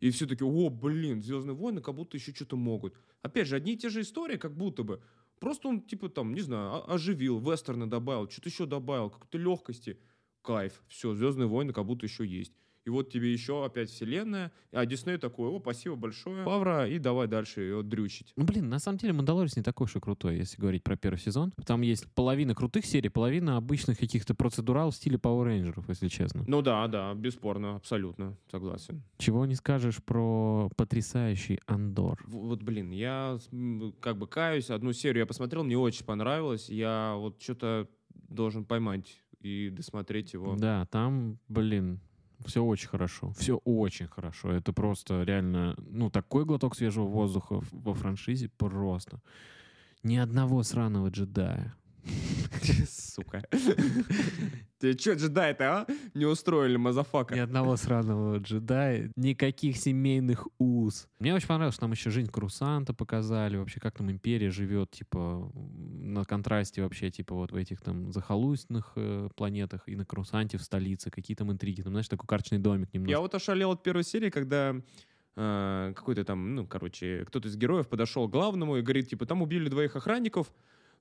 [0.00, 2.94] И все таки о, блин, «Звездные войны» как будто еще что-то могут.
[3.20, 5.02] Опять же, одни и те же истории, как будто бы.
[5.40, 9.98] Просто он, типа, там, не знаю, оживил, вестерны добавил, что-то еще добавил, какой-то легкости.
[10.42, 10.82] Кайф.
[10.88, 12.54] Все, «Звездные войны» как будто еще есть.
[12.88, 14.50] И вот тебе еще опять вселенная.
[14.72, 16.42] А Дисней такой, о, спасибо большое.
[16.46, 18.32] Павра, и давай дальше ее дрючить.
[18.34, 21.18] Ну, блин, на самом деле «Мандалорец» не такой уж и крутой, если говорить про первый
[21.18, 21.52] сезон.
[21.66, 26.44] Там есть половина крутых серий, половина обычных каких-то процедурал в стиле Power Rangers, если честно.
[26.46, 29.02] Ну да, да, бесспорно, абсолютно, согласен.
[29.18, 32.18] Чего не скажешь про потрясающий Андор.
[32.24, 33.36] В- Вот, блин, я
[34.00, 39.20] как бы каюсь, одну серию я посмотрел, мне очень понравилось, я вот что-то должен поймать
[39.42, 40.56] и досмотреть его.
[40.56, 42.00] Да, там, блин,
[42.44, 43.32] все очень хорошо.
[43.32, 44.52] Все очень хорошо.
[44.52, 49.20] Это просто реально, ну, такой глоток свежего воздуха во франшизе просто.
[50.02, 51.74] Ни одного сраного джедая.
[52.88, 53.42] Сука.
[54.78, 55.86] Ты что, джедай-то, а?
[56.14, 57.34] Не устроили, motherfucker.
[57.34, 61.08] Ни одного сраного джедая, никаких семейных уз.
[61.18, 65.50] Мне очень понравилось, что нам еще жизнь Корусанта показали, вообще как там империя живет, типа,
[65.54, 70.62] на контрасте вообще, типа, вот в этих там захолустных э, планетах и на Корусанте в
[70.62, 73.10] столице, какие там интриги, там, знаешь, такой карточный домик немножко.
[73.10, 74.76] Я вот ошалел от первой серии, когда
[75.34, 79.42] э, какой-то там, ну, короче, кто-то из героев подошел к главному и говорит, типа, там
[79.42, 80.52] убили двоих охранников,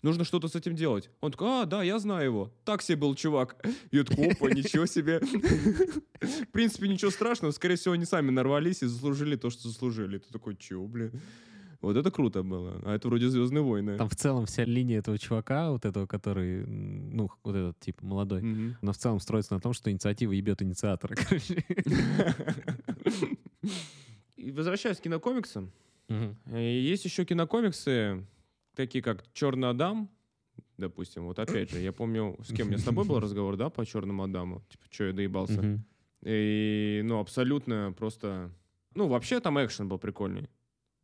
[0.02, 1.10] нужно что-то с этим делать.
[1.22, 2.54] Он такой, а, да, я знаю его.
[2.66, 3.56] Так себе был чувак.
[3.92, 5.20] И я такой, опа, ничего себе.
[6.22, 7.52] В принципе, ничего страшного.
[7.52, 10.18] Скорее всего, они сами нарвались и заслужили то, что заслужили.
[10.18, 11.12] Ты такой, чё, блин?
[11.80, 12.82] Вот это круто было.
[12.86, 13.98] А это вроде «Звездные войны».
[13.98, 18.42] Там в целом вся линия этого чувака, вот этого, который, ну, вот этот, типа, молодой,
[18.42, 18.78] Мгм.
[18.82, 21.64] она в целом строится на том, что инициатива ебет инициатора, короче.
[24.38, 25.72] Возвращаясь к кинокомиксам,
[26.10, 26.34] э,
[26.82, 28.26] есть еще кинокомиксы,
[28.78, 30.10] такие как «Черный Адам»,
[30.78, 31.26] допустим.
[31.26, 34.24] Вот опять же, я помню, с кем я с тобой был разговор, да, по «Черному
[34.24, 34.64] Адаму».
[34.70, 35.84] Типа, что я доебался.
[36.24, 38.52] И, ну, абсолютно просто...
[38.96, 40.50] Ну, вообще там экшен был прикольный.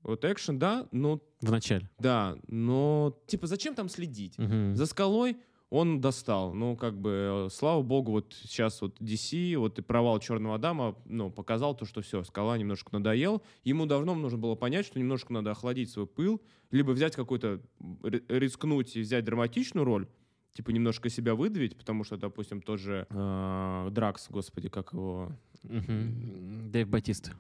[0.02, 1.90] Вот экшен, да, ну, В начале.
[2.00, 4.36] да, но, типа, зачем там следить?
[4.38, 5.38] За скалой
[5.74, 6.54] он достал.
[6.54, 10.96] Ну, как бы, э, слава богу, вот сейчас вот DC, вот и провал Черного Адама,
[11.06, 13.42] ну, показал то, что все, скала немножко надоел.
[13.64, 17.60] Ему давно нужно было понять, что немножко надо охладить свой пыл, либо взять какой-то,
[18.04, 20.08] ри- рискнуть и взять драматичную роль,
[20.54, 25.32] типа немножко себя выдавить, потому что, допустим, тоже э, Дракс, господи, как его...
[25.64, 26.70] Мгм.
[26.72, 27.32] Дэйв Батиста.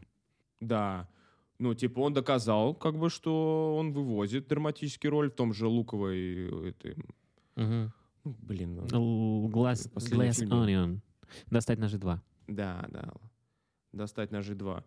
[0.60, 1.08] Да.
[1.60, 6.18] Ну, типа, он доказал, как бы, что он вывозит драматический роль в том же Луковой...
[6.50, 6.96] э, Этой,
[7.56, 7.94] Мгм.
[8.24, 10.48] Ну, блин, ну, Glass, Glass.
[10.48, 11.00] Onion.
[11.50, 12.22] Достать ножи 2.
[12.48, 13.14] Да, да.
[13.92, 14.84] Достать ножи 2.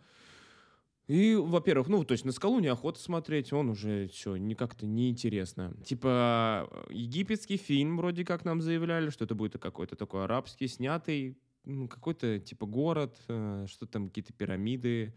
[1.09, 5.73] И, во-первых, ну, то есть на скалу неохота смотреть, он уже все, не как-то неинтересно.
[5.85, 11.87] Типа, египетский фильм, вроде как нам заявляли, что это будет какой-то такой арабский, снятый, ну,
[11.87, 15.15] какой-то типа город, э, что там, какие-то пирамиды.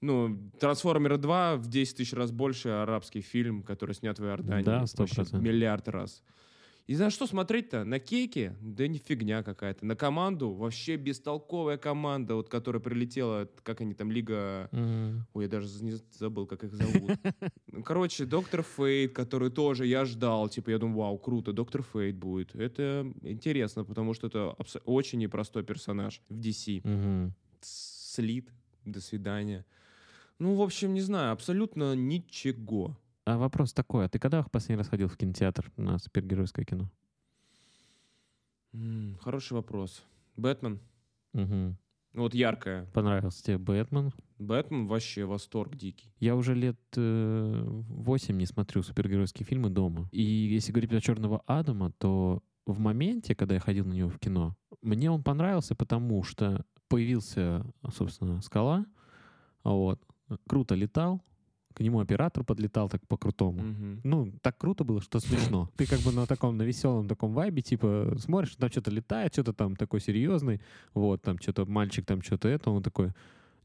[0.00, 4.64] Ну, «Трансформеры 2» в 10 тысяч раз больше арабский фильм, который снят в Иордании.
[4.64, 5.40] Да, Вообще 100%.
[5.40, 6.24] Миллиард раз.
[6.90, 7.84] И за что смотреть-то?
[7.84, 8.56] На кейке?
[8.60, 9.86] Да не фигня какая-то.
[9.86, 10.50] На команду?
[10.50, 14.68] Вообще бестолковая команда, вот, которая прилетела, как они там, Лига...
[14.72, 15.24] Мгм.
[15.32, 17.12] Ой, я даже не забыл, как их зовут.
[17.68, 20.48] Ну, Короче, Доктор Фейт, который тоже я ждал.
[20.48, 22.56] Типа, я думаю, вау, круто, Доктор Фейт будет.
[22.56, 26.80] Это интересно, потому что это очень непростой персонаж в DC.
[26.82, 27.34] Мгм.
[27.60, 28.48] Слит,
[28.84, 29.64] до свидания.
[30.40, 32.98] Ну, в общем, не знаю, абсолютно ничего.
[33.24, 36.90] А вопрос такой, а ты когда в последний раз ходил в кинотеатр на супергеройское кино?
[38.72, 40.04] М, Хороший вопрос.
[40.36, 40.80] Бэтмен?
[41.32, 41.76] Мгм.
[42.14, 42.86] Вот яркая.
[42.86, 44.12] Понравился тебе Бэтмен?
[44.38, 46.12] Бэтмен вообще восторг дикий.
[46.18, 50.08] Я уже лет э, 8 не смотрю супергеройские фильмы дома.
[50.12, 54.18] И если говорить про Черного Адама, то в моменте, когда я ходил на него в
[54.18, 58.86] кино, мне он понравился, потому что появился, собственно, скала,
[59.62, 60.00] вот,
[60.48, 61.22] круто летал,
[61.74, 63.62] к нему оператор подлетал так по-крутому.
[63.62, 64.00] Мгм.
[64.04, 65.70] Ну, так круто было, что смешно.
[65.76, 69.52] Ты как бы на таком, на веселом таком вайбе, типа, смотришь, там что-то летает, что-то
[69.52, 70.60] там такой серьезный,
[70.94, 73.12] вот, там что-то мальчик, там что-то это, он такой,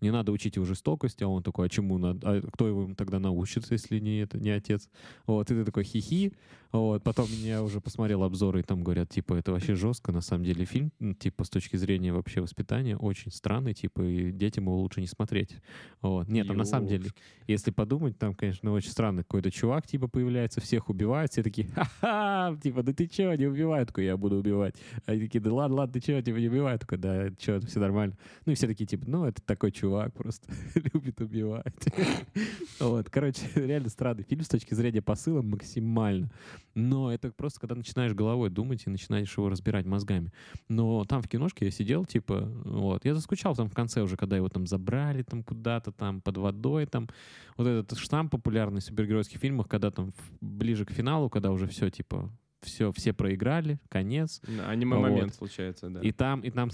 [0.05, 3.19] не надо учить его жестокости, а он такой, а чему надо, а кто его тогда
[3.19, 4.89] научится, если не это, не отец?
[5.25, 6.33] Вот, и ты такой хихи,
[6.71, 10.43] вот, потом я уже посмотрел обзоры, и там говорят, типа, это вообще жестко, на самом
[10.43, 15.01] деле, фильм, типа, с точки зрения вообще воспитания, очень странный, типа, и детям его лучше
[15.01, 15.55] не смотреть,
[16.01, 16.27] вот.
[16.27, 17.09] Нет, там на самом деле,
[17.47, 19.23] если подумать, там, конечно, очень странно.
[19.23, 23.85] Какой-то чувак, типа, появляется, всех убивает, все такие, ха-ха, типа, да ты чего, не убивай?
[23.85, 24.75] Такой, я буду убивать.
[25.05, 26.77] Они такие, да ладно, ладно, ты чего, типа, не убивай?
[26.77, 28.17] Такой, да, что, все нормально.
[28.45, 30.51] Ну и все такие, типа, ну, это такой чувак просто
[30.93, 31.73] любит убивать.
[32.79, 36.29] Вот, короче, реально странный фильм с точки зрения посыла максимально.
[36.73, 40.31] Но это просто, когда начинаешь головой думать и начинаешь его разбирать мозгами.
[40.67, 44.35] Но там в киношке я сидел, типа, вот, я заскучал там в конце уже, когда
[44.35, 47.07] его там забрали там куда-то там под водой, там
[47.55, 51.89] вот этот штамп популярный в супергеройских фильмах, когда там ближе к финалу, когда уже все,
[51.89, 52.29] типа,
[52.65, 56.01] все, все проиграли, конец, Аниме-момент случается, да.
[56.01, 56.69] и там, и там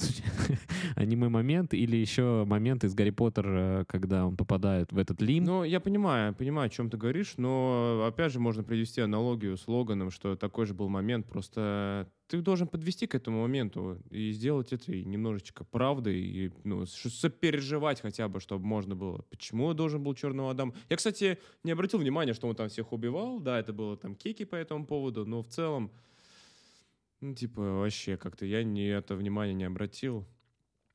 [0.95, 5.43] аниме-момент, или еще момент из Гарри Поттера, когда он попадает в этот лим.
[5.43, 9.67] Ну, я понимаю, понимаю, о чем ты говоришь, но опять же можно привести аналогию с
[9.67, 14.71] Логаном, что такой же был момент, просто ты должен подвести к этому моменту и сделать
[14.71, 19.25] это и немножечко правдой, и ну, сопереживать хотя бы, чтобы можно было.
[19.29, 20.73] Почему я должен был Черного Адама?
[20.89, 24.45] Я, кстати, не обратил внимания, что он там всех убивал, да, это было там кеки
[24.45, 25.91] по этому поводу, но в целом,
[27.19, 30.25] ну, типа, вообще как-то я не это внимание не обратил.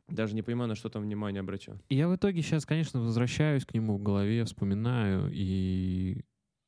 [0.08, 1.74] Даже не понимаю, на что там внимание обращу.
[1.90, 6.22] И я в итоге сейчас, конечно, возвращаюсь к нему в голове, вспоминаю, и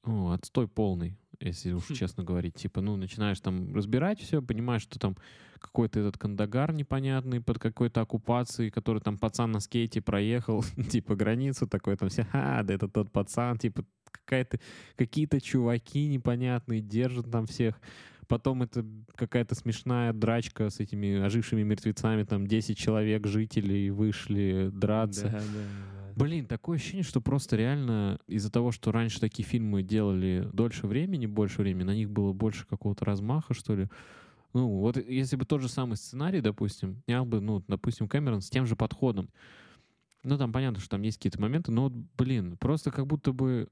[0.05, 1.17] ну, отстой полный.
[1.41, 2.55] Если уж честно говорить.
[2.55, 5.17] Типа, ну, начинаешь там разбирать все, понимаешь, что там
[5.61, 11.67] какой-то этот кандагар непонятный под какой-то оккупацией, который там пацан на скейте проехал, типа, границу
[11.67, 14.59] такой, там все, а, да это тот пацан, типа, какая-то,
[14.97, 17.81] какие-то чуваки непонятные держат там всех.
[18.27, 25.25] Потом это какая-то смешная драчка с этими ожившими мертвецами, там 10 человек, жителей вышли драться.
[25.25, 25.98] Да, да, да.
[26.19, 31.27] Блин, такое ощущение, что просто реально из-за того, что раньше такие фильмы делали дольше времени,
[31.27, 33.87] больше времени, на них было больше какого-то размаха, что ли.
[34.53, 38.51] Ну, вот если бы тот же самый сценарий, допустим, снял бы, ну, допустим, Кэмерон с
[38.51, 39.31] тем же подходом.
[40.25, 43.69] Ну, там понятно, что там есть какие-то моменты, но, блин, просто как будто бы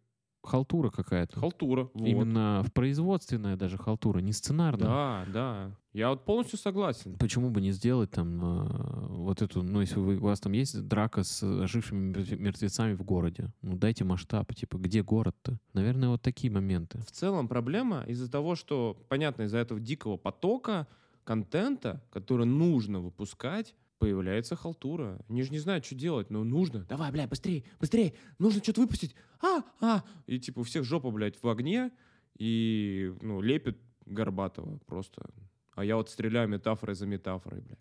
[0.46, 1.40] халтура какая-то.
[1.40, 1.90] Халтура.
[1.92, 2.06] вот.
[2.06, 4.86] Именно в производственная даже халтура, не сценарная.
[4.86, 5.70] Да, да.
[5.92, 7.16] Я вот полностью согласен.
[7.18, 10.86] Почему бы не сделать там э, вот эту, ну, если вы, у вас там есть
[10.86, 15.58] драка с ожившими мертве- мертвецами в городе, ну, дайте масштаб, типа, где город-то?
[15.72, 16.98] Наверное, вот такие моменты.
[17.00, 20.86] В целом проблема из-за того, что, понятно, из-за этого дикого потока
[21.24, 25.18] контента, который нужно выпускать, появляется халтура.
[25.28, 26.84] Они же не знают, что делать, но нужно.
[26.88, 29.14] Давай, бля, быстрее, быстрее, нужно что-то выпустить.
[29.42, 30.04] А, а.
[30.26, 31.90] И типа у всех жопа, блядь, в огне,
[32.38, 35.28] и, ну, лепит Горбатова просто.
[35.74, 37.78] А я вот стреляю метафорой за метафорой, блядь.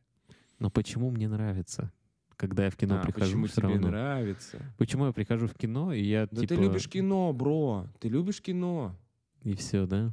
[0.60, 1.92] Но почему мне нравится,
[2.38, 3.88] когда я в кино А, прихожу почему всё тебе равно?
[3.90, 4.74] нравится?
[4.78, 6.56] Почему я прихожу в кино, и я, Да типа...
[6.56, 7.88] ты любишь кино, бро.
[8.00, 8.98] Ты любишь кино.
[9.44, 10.12] И все, да?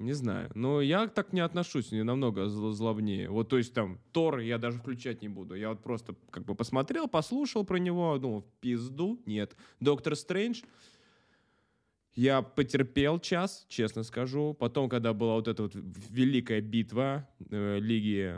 [0.00, 0.50] Не знаю.
[0.54, 3.28] Но я так не отношусь, не намного зл- злобнее.
[3.28, 5.54] Вот, то есть там Тор я даже включать не буду.
[5.54, 9.54] Я вот просто как бы посмотрел, послушал про него, думал, пизду, нет.
[9.78, 10.62] Доктор Стрэндж,
[12.14, 14.54] я потерпел час, честно скажу.
[14.58, 18.34] Потом, когда была вот эта вот великая битва э, Лиги,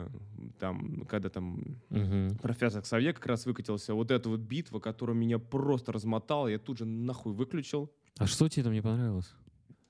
[0.59, 2.37] там, когда там Мгм.
[2.41, 6.77] профессор Ксавье как раз выкатился, вот эта вот битва, которая меня просто размотала, я тут
[6.79, 7.89] же нахуй выключил.
[8.19, 9.33] А что тебе там не понравилось?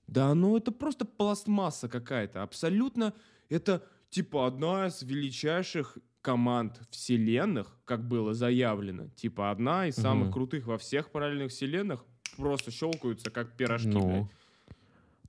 [0.07, 2.43] Да, ну это просто пластмасса какая-то.
[2.43, 3.13] Абсолютно
[3.49, 9.07] это типа одна из величайших команд вселенных, как было заявлено.
[9.15, 10.33] Типа одна из самых Мгм.
[10.33, 12.05] крутых во всех параллельных вселенных
[12.37, 13.89] просто щелкаются как пирожки.
[13.89, 14.27] Ну, блядь.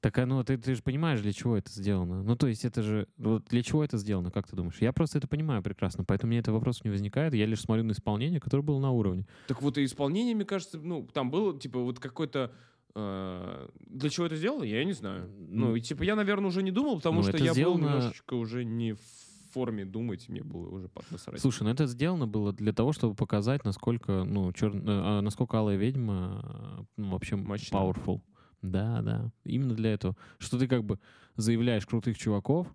[0.00, 2.22] так, а, ну, ты, ты же понимаешь, для чего это сделано.
[2.22, 3.08] Ну, то есть это же...
[3.16, 4.76] Вот для чего это сделано, как ты думаешь?
[4.80, 7.32] Я просто это понимаю прекрасно, поэтому мне этого вопроса не возникает.
[7.34, 9.26] Я лишь смотрю на исполнение, которое было на уровне.
[9.48, 12.52] Так вот и исполнение, мне кажется, ну там было типа вот какой-то
[12.94, 15.28] для чего это сделано, я не знаю.
[15.48, 18.34] Ну, и типа я, наверное, уже не думал, потому Ну, что я был сделано- немножечко
[18.34, 19.00] уже не в
[19.52, 21.40] форме думать, мне было уже насрать.
[21.40, 24.74] Слушай, ну это сделано было для того, чтобы показать, насколько, ну, чер...
[24.74, 26.42] э, насколько Алая Ведьма
[26.78, 27.76] э, ну, вообще Мощна.
[27.76, 28.20] powerful.
[28.62, 29.30] Да, да.
[29.44, 30.16] Именно для этого.
[30.38, 30.98] Что ты как бы
[31.36, 32.66] заявляешь крутых чуваков,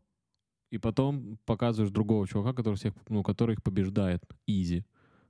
[0.71, 4.23] и потом показываешь другого чувака, который всех, ну, который их побеждает.
[4.45, 4.85] Изи.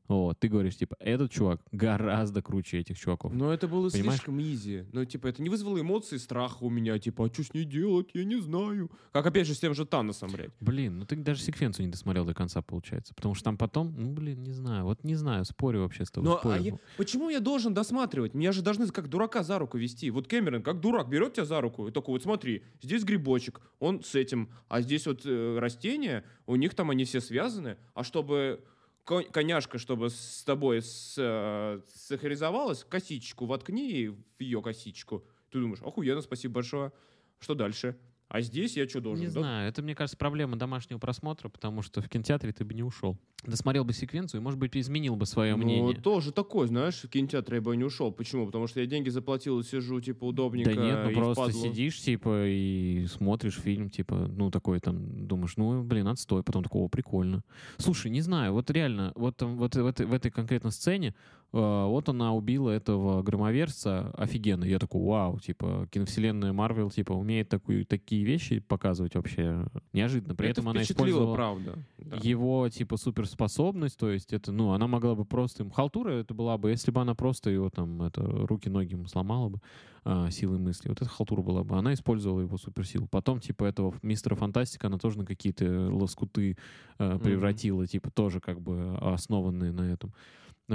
[0.10, 3.32] Вот, ты говоришь, типа, этот чувак гораздо круче этих чуваков.
[3.32, 4.16] Но это было Понимаешь?
[4.16, 4.84] слишком изи.
[4.92, 6.98] Ну, типа, это не вызвало эмоций, страха у меня.
[6.98, 8.10] Типа, а что с ней делать?
[8.16, 8.90] Я не знаю.
[9.12, 10.50] Как, опять же, с тем же Таносом, блядь.
[10.60, 13.14] Блин, ну ты даже секвенцию не досмотрел до конца, получается.
[13.14, 14.84] Потому что там потом, ну, блин, не знаю.
[14.86, 16.34] Вот не знаю, спорю вообще с тобой.
[16.34, 16.64] А спорю.
[16.64, 18.34] я- почему я должен досматривать?
[18.34, 20.10] Меня же должны как дурака за руку вести.
[20.10, 24.04] Вот Кэмерон, как дурак, берет тебя за руку и только вот смотри, здесь грибочек, он
[24.04, 28.64] с этим, а здесь вот э, растения, у них там они все связаны, а чтобы
[29.10, 35.26] коняшка, чтобы с тобой с, э, сахаризовалась, косичку воткни в ее косичку.
[35.50, 36.92] Ты думаешь, охуенно, спасибо большое.
[37.40, 37.98] Что дальше?
[38.30, 39.26] А здесь я что должен?
[39.26, 42.76] Не Да- знаю, это, мне кажется, проблема домашнего просмотра, потому что в кинотеатре ты бы
[42.76, 43.18] не ушел.
[43.44, 45.96] Досмотрел бы секвенцию и, может быть, изменил бы свое Ну, мнение.
[45.96, 48.12] тоже такой, знаешь, в кинотеатре я бы не ушел.
[48.12, 48.46] Почему?
[48.46, 50.76] Потому что я деньги заплатил и сижу, типа, удобненько.
[50.76, 51.62] Да нет, ну просто впадлу.
[51.64, 56.88] сидишь, типа, и смотришь фильм, типа, ну, такой там, думаешь, ну, блин, отстой, потом такого
[56.88, 57.44] прикольно.
[57.78, 61.16] Слушай, не знаю, вот реально, вот, там, вот в, этой, в этой конкретной сцене,
[61.52, 64.64] вот она убила этого громоверца офигенно.
[64.66, 70.36] Я такой, вау, типа, киновселенная Марвел, типа, умеет такую, такие вещи показывать вообще неожиданно.
[70.36, 71.76] При Это этом она использовала правда.
[71.98, 72.18] да.
[72.22, 76.58] его типа суперспособность, то есть это, ну, она могла бы просто им халтура это была
[76.58, 79.60] бы, если бы она просто его там это руки-ноги ему сломала бы
[80.06, 83.08] а, силой мысли, вот это халтура была бы, она использовала его суперсилу.
[83.08, 86.58] Потом типа этого мистера Фантастика она тоже на какие-то лоскуты
[87.00, 87.20] Мгм.
[87.22, 90.14] превратила, типа тоже как бы основанные на этом.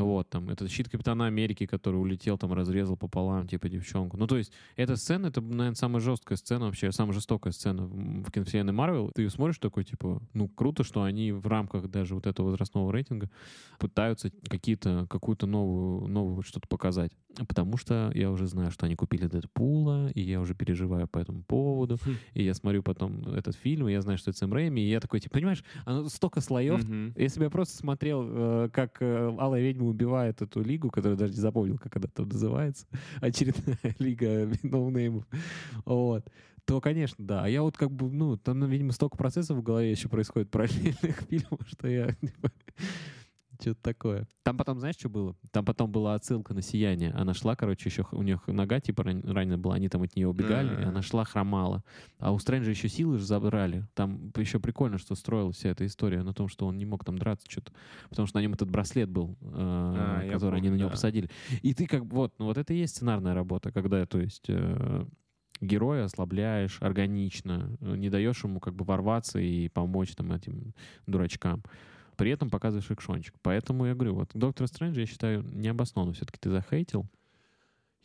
[0.02, 4.16] Вот, там, этот щит Капитана Америки, который улетел, там, разрезал пополам, типа, девчонку.
[4.16, 8.24] Ну, то есть, эта сцена, это, наверное, самая жесткая сцена вообще, самая жестокая сцена в
[8.24, 9.10] в киновселенной Марвел.
[9.14, 13.30] Ты смотришь такой, типа, ну, круто, что они в рамках даже вот этого возрастного рейтинга
[13.78, 17.12] пытаются какие-то, какую-то новую, новую что-то показать.
[17.48, 21.42] Потому что я уже знаю, что они купили Дэдпула, и я уже переживаю по этому
[21.42, 21.98] поводу.
[22.04, 22.16] Хм.
[22.34, 25.00] И я смотрю потом этот фильм, и я знаю, что это Сэм Рэйми, и я
[25.00, 27.12] такой, типа, понимаешь, оно столько слоев, Мгм.
[27.16, 31.32] если бы я просто смотрел, э, как э, Алая Ведьма убивает эту лигу, которую даже
[31.32, 32.86] не запомнил, как она там называется,
[33.20, 35.26] очередная лига ноунеймов,
[35.84, 36.24] вот,
[36.64, 37.44] то, конечно, да.
[37.44, 41.20] А я вот как бы, ну, там, видимо, столько процессов в голове еще происходит параллельных
[41.28, 42.16] фильмов, что я
[43.70, 44.28] что-то такое.
[44.42, 45.36] Там потом, знаешь, что было?
[45.50, 47.10] Там потом была отсылка на «Сияние».
[47.12, 50.28] Она шла, короче, еще у нее нога типа ран- ранена была, они там от нее
[50.28, 50.88] убегали, и А.
[50.88, 51.82] она шла, хромала.
[52.18, 53.86] А у Стрэнджа еще силы же забрали.
[53.94, 57.18] Там еще прикольно, что строилась вся эта история на том, что он не мог там
[57.18, 57.72] драться что-то,
[58.10, 60.92] потому что на нем этот браслет был, э, А, который они помню, на него да.
[60.94, 61.28] посадили.
[61.62, 64.44] И ты как вот, ну вот это и есть сценарная работа, когда, то есть...
[64.48, 65.06] э,
[65.60, 70.74] героя ослабляешь органично, э, не даешь ему как бы ворваться и помочь там этим
[71.06, 71.62] дурачкам.
[72.16, 73.34] При этом показываешь экшончик.
[73.42, 77.06] Поэтому я говорю, вот Доктор Стрэндж, я считаю, необоснованно все-таки ты захейтил.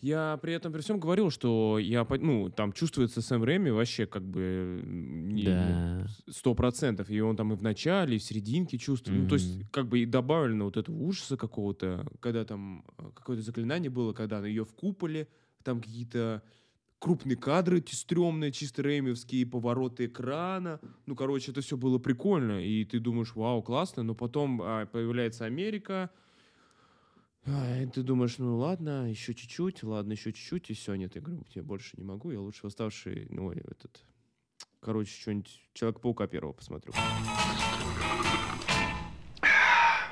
[0.01, 4.23] Я при этом при всем говорил, что я, ну, там чувствуется Сэм Рэми вообще как
[4.23, 9.23] бы сто процентов, и он там и в начале, и в серединке чувствует.
[9.23, 13.43] Ну, то есть, как бы и добавлено вот этого ужаса какого-то, когда там э, какое-то
[13.43, 15.27] заклинание было, когда ее в куполе,
[15.63, 16.43] там какие-то
[16.99, 20.79] крупные кадры стрёмные, чисто рэймевские, повороты экрана.
[21.05, 25.45] Ну, короче, это все было прикольно, и ты думаешь, вау, классно, но потом а, появляется
[25.45, 26.11] Америка,
[27.45, 31.43] и ты думаешь, ну ладно, еще чуть-чуть, ладно, еще чуть-чуть, и все, нет, я говорю,
[31.55, 34.03] я больше не могу, я лучше восставший, ну, этот,
[34.81, 36.93] короче, что-нибудь Человека-паука первого посмотрю.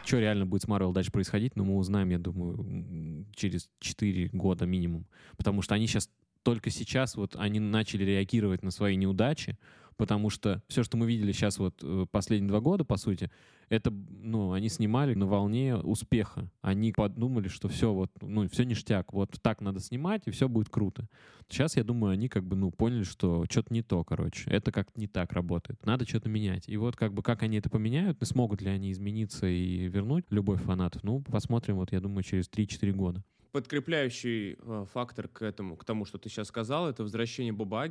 [0.06, 4.65] Что реально будет с Марвел дальше происходить, но мы узнаем, я думаю, через 4 года
[4.65, 5.06] минимум.
[5.36, 6.10] Потому что они сейчас,
[6.47, 9.57] только сейчас вот они начали реагировать на свои неудачи,
[9.97, 13.29] потому что все, что мы видели сейчас вот э, последние два года, по сути,
[13.67, 16.49] это, ну, они снимали на волне успеха.
[16.62, 20.69] Они подумали, что все вот, ну, все ништяк, вот так надо снимать, и все будет
[20.69, 21.10] круто.
[21.49, 24.49] Сейчас, я думаю, они как бы, ну, поняли, что что-то не то, короче.
[24.49, 25.86] Это как-то не так работает.
[25.86, 26.69] Надо что-то менять.
[26.69, 30.63] И вот как бы как они это поменяют, смогут ли они измениться и вернуть любовь
[30.63, 33.21] фанатов, ну, посмотрим, вот, я думаю, через 3-4 года.
[33.51, 37.86] Подкрепляющий э, фактор к этому, к тому, что ты сейчас сказал, это возвращение Боба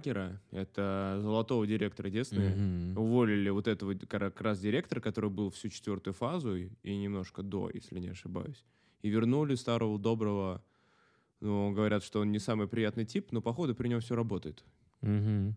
[0.51, 2.55] это золотого директора Диснея.
[2.55, 2.99] Мгм.
[2.99, 7.71] Уволили вот этого как раз директора, который был всю четвертую фазу и, и немножко до,
[7.73, 8.65] если не ошибаюсь.
[9.03, 10.63] И вернули старого доброго,
[11.41, 14.65] ну, говорят, что он не самый приятный тип, но походу при нем все работает.
[15.01, 15.57] Мгм.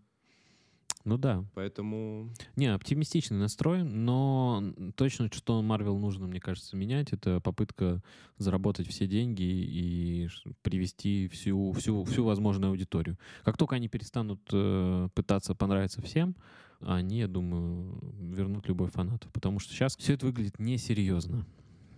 [1.04, 1.44] Ну да.
[1.54, 4.62] Поэтому Не, оптимистичный настрой, но
[4.96, 8.02] точно, что Марвел нужно, мне кажется, менять, это попытка
[8.36, 10.28] заработать все деньги и
[10.62, 13.18] привести всю, всю, всю возможную аудиторию.
[13.44, 16.36] Как только они перестанут э, пытаться понравиться всем,
[16.80, 19.32] они, я думаю, вернут любой фанатов.
[19.32, 21.46] Потому что сейчас все это выглядит несерьезно.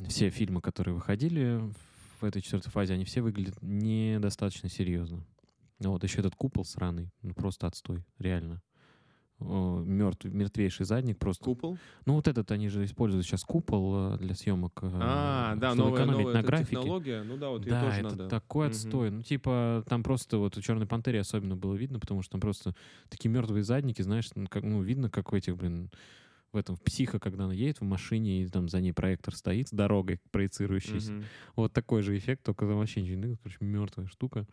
[0.08, 1.60] Все фильмы, которые выходили
[2.20, 5.24] в этой четвертой фазе, они все выглядят недостаточно серьезно.
[5.78, 8.62] Ну Вот еще этот купол сраный, ну просто отстой, реально.
[9.42, 11.44] Мертв, мертвейший задник просто.
[11.44, 11.78] купол.
[12.06, 16.02] Ну вот этот они же используют сейчас купол э, для съемок, э, А, да, новая,
[16.02, 16.70] экономить новая на графике.
[16.76, 17.22] технология.
[17.22, 18.28] Ну да, вот да, тоже это надо.
[18.28, 19.10] такой отстой.
[19.10, 22.74] Ну, типа, там просто вот у Черной Пантере особенно было видно, потому что там просто
[23.08, 25.90] такие мертвые задники, знаешь, ну, как, ну, видно, как у этих, блин,
[26.52, 29.68] в этом в психо, когда она едет в машине, и там за ней проектор стоит
[29.68, 31.12] с дорогой проецирующийся.
[31.12, 31.24] Мгм.
[31.56, 34.46] Вот такой же эффект, только там вообще ничего не короче, мертвая штука.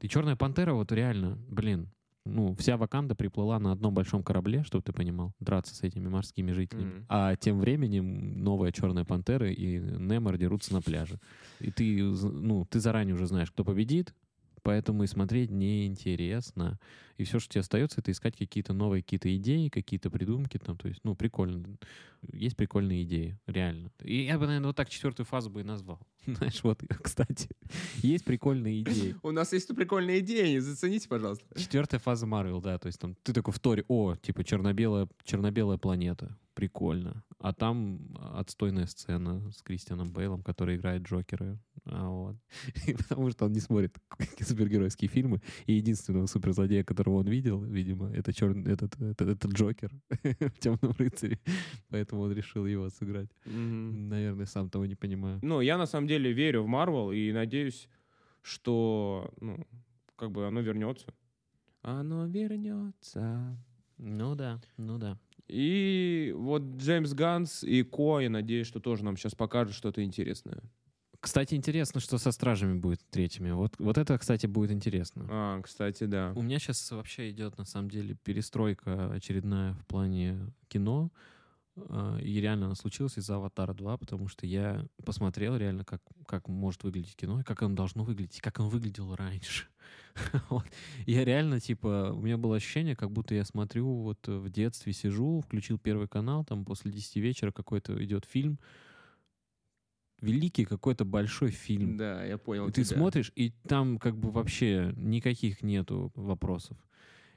[0.00, 1.90] И Черная Пантера, вот реально, блин,
[2.24, 6.52] ну, вся Ваканда приплыла на одном большом корабле, чтобы ты понимал, драться с этими морскими
[6.52, 6.90] жителями.
[6.90, 7.06] Мгм.
[7.08, 11.18] А тем временем новая Черная Пантера и Немор дерутся на пляже.
[11.60, 14.14] И ты, ну, ты заранее уже знаешь, кто победит,
[14.62, 16.78] поэтому и смотреть неинтересно.
[17.20, 20.78] И все, что тебе остается, это искать какие-то новые какие-то идеи, какие-то придумки там.
[20.78, 21.76] То есть, ну, прикольно.
[22.32, 23.90] Есть прикольные идеи, реально.
[24.02, 26.00] И я бы, наверное, вот так четвертую фазу бы и назвал.
[26.26, 27.50] Знаешь, вот, кстати,
[27.96, 29.16] есть прикольные идеи.
[29.22, 31.44] У нас есть тут прикольная идея, зацените, пожалуйста.
[31.60, 35.76] Четвертая фаза Марвел, да, то есть там ты такой в Торе, о, типа черно-белая, черно-белая
[35.76, 37.22] планета, прикольно.
[37.38, 41.58] А там отстойная сцена с Кристианом Бейлом, который играет Джокера.
[41.86, 42.36] А вот.
[42.86, 43.96] И потому что он не смотрит
[44.40, 49.92] супергеройские фильмы, и единственного суперзлодея, которого он видел, видимо, это черный, этот, этот, этот Джокер
[50.22, 51.38] в Темном рыцаре.
[51.88, 53.30] Поэтому он решил его сыграть.
[53.44, 54.08] Мгм.
[54.08, 55.38] Наверное, сам того не понимаю.
[55.42, 57.88] Ну, я на самом деле верю в Марвел и надеюсь,
[58.42, 59.66] что, ну,
[60.16, 61.14] как бы оно вернется.
[61.82, 63.56] Оно вернется.
[63.98, 65.18] Ну да, ну да.
[65.48, 70.62] И вот Джеймс Ганс и Ко, я надеюсь, что тоже нам сейчас покажут что-то интересное.
[71.20, 73.50] Кстати, интересно, что со стражами будет третьими.
[73.50, 75.26] Вот, вот это, кстати, будет интересно.
[75.28, 76.32] А, кстати, да.
[76.34, 81.10] У меня сейчас вообще идет, на самом деле, перестройка очередная в плане кино.
[81.76, 86.48] А, И реально она случилась из-за «Аватара 2», потому что я посмотрел реально, как, как
[86.48, 89.66] может выглядеть кино, и как оно должно выглядеть, и как оно выглядело раньше.
[90.50, 90.64] Вот.
[91.06, 95.40] Я реально, типа, у меня было ощущение, как будто я смотрю вот в детстве, сижу,
[95.40, 98.58] включил первый канал, там после 10 вечера какой-то идет фильм,
[100.20, 101.96] великий какой-то большой фильм.
[101.96, 102.96] Да, я понял И ты тебя.
[102.96, 106.76] смотришь, и там как бы вообще никаких нету вопросов.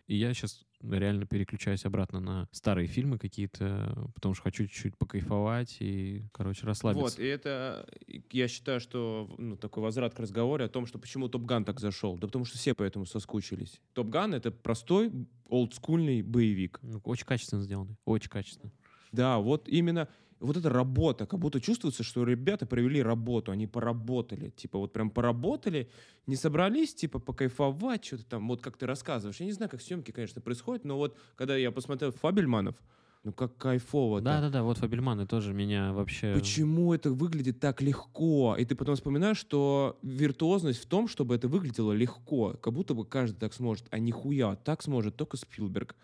[0.08, 5.78] И я сейчас реально переключаюсь обратно на старые фильмы какие-то, потому что хочу чуть-чуть покайфовать
[5.80, 7.04] и, короче, расслабиться.
[7.04, 7.88] Вот, и это,
[8.32, 11.80] я считаю, что ну, такой возврат к разговору о том, что почему Топ Ган так
[11.80, 12.18] зашел.
[12.18, 13.80] Да потому что все по этому соскучились.
[13.94, 15.12] Топ Ган— это простой,
[15.48, 16.80] олдскульный боевик.
[16.82, 18.72] Ну, очень качественно сделанный, очень качественно.
[19.14, 20.10] Да, вот именно
[20.40, 25.10] вот эта работа, как будто чувствуется, что ребята провели работу, они поработали, типа вот прям
[25.10, 25.90] поработали,
[26.28, 29.40] не собрались, типа покайфовать, что-то там, вот как ты рассказываешь.
[29.40, 32.76] Я не знаю, как съемки, конечно, происходят, но вот когда я посмотрел Фабельманов,
[33.24, 34.20] ну как кайфово.
[34.20, 36.34] Да-да-да, вот Фабельманы тоже меня вообще...
[36.34, 38.56] Почему это выглядит так легко?
[38.60, 42.56] И ты потом вспоминаешь, что виртуозность в том, чтобы это выглядело легко.
[42.62, 44.56] Как будто бы каждый так сможет, а нихуя.
[44.58, 45.96] Так сможет только Спилберг.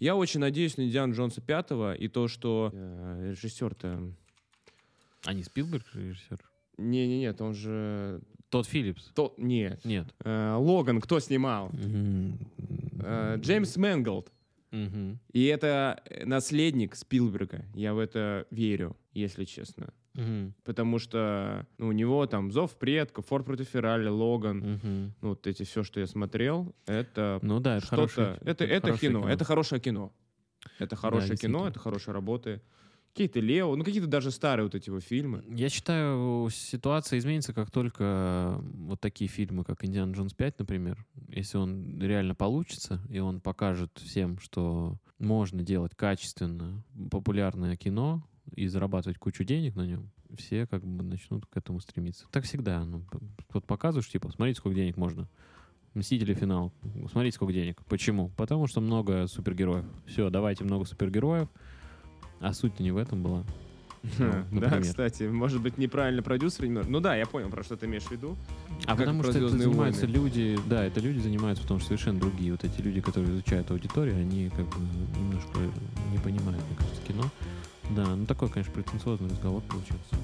[0.00, 4.12] Я очень надеюсь на Индиану Джонса пятого и то, что э, режиссер-то...
[5.24, 6.40] А не Спилберг режиссер?
[6.78, 8.22] Не-не-нет, он же...
[8.48, 9.10] Тодд Филлипс?
[9.14, 9.34] То...
[9.36, 9.84] Нет.
[9.84, 10.06] Нет.
[10.24, 11.70] Э, Логан кто снимал?
[13.02, 14.32] Э, Джеймс Мэнголд.
[15.32, 17.66] И это наследник Спилберга.
[17.74, 19.92] Я в это верю, если честно.
[20.14, 20.54] Мгм.
[20.64, 24.58] Потому что ну, у него там «Зов предков», «Форд против Феррари», «Логан».
[24.58, 25.14] Мгм.
[25.20, 27.96] Ну, вот эти все, что я смотрел, это Ну да, это что-то...
[27.96, 30.12] хорошее, это, это, хорошее кино, это хорошее кино.
[30.78, 31.68] Это хорошее кино, действительно.
[31.68, 32.60] это хорошие работы.
[33.12, 35.42] Какие-то Лео, ну какие-то даже старые вот эти его фильмы.
[35.48, 41.58] Я считаю, ситуация изменится, как только вот такие фильмы, как «Индиана Джонс 5», например, если
[41.58, 48.24] он реально получится, и он покажет всем, что можно делать качественно популярное кино
[48.54, 52.26] и зарабатывать кучу денег на нем, все как бы начнут к этому стремиться.
[52.30, 52.84] Так всегда.
[52.84, 53.04] Ну,
[53.52, 55.28] вот показываешь, типа, смотрите, сколько денег можно.
[55.94, 56.72] Мстители финал.
[57.10, 57.82] Смотрите, сколько денег.
[57.86, 58.28] Почему?
[58.36, 59.84] Потому что много супергероев.
[60.06, 61.48] Все, давайте много супергероев.
[62.40, 63.44] А суть-то не в этом была.
[64.50, 66.66] Ну, Да, кстати, может быть, неправильно продюсер.
[66.68, 68.36] Ну да, я понял, про что ты имеешь в виду.
[68.86, 70.16] А потому что это «Звездные занимаются войны».
[70.16, 72.52] люди, да, это люди занимаются, потому что совершенно другие.
[72.52, 74.80] Вот эти люди, которые изучают аудиторию, они как бы
[75.18, 75.58] немножко
[76.12, 77.24] не понимают, мне кажется, кино.
[77.90, 80.16] Да, ну такой, конечно, претенциозный разговор получился.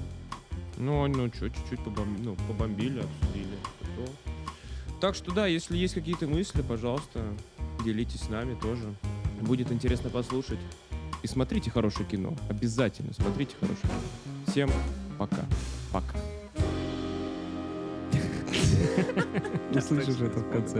[0.77, 3.57] Ну, ну, чё, чуть-чуть побом- ну, побомбили, обсудили.
[3.81, 4.05] Что?
[5.01, 7.23] Так что да, если есть какие-то мысли, пожалуйста,
[7.83, 8.93] делитесь с нами тоже.
[9.41, 10.59] Будет интересно послушать.
[11.23, 12.35] И смотрите хорошее кино.
[12.49, 13.93] Обязательно смотрите хорошее кино.
[14.47, 14.69] Всем
[15.17, 15.45] пока.
[15.91, 16.17] Пока.
[19.73, 20.79] Услышишь это в конце.